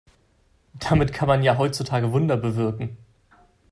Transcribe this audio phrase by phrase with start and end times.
[0.79, 2.97] Damit kann man ja heutzutage Wunder bewirken.